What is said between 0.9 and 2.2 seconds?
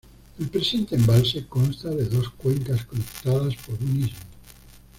embalse consta de